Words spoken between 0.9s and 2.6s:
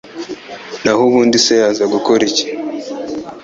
ubundi se yaza gukora iki?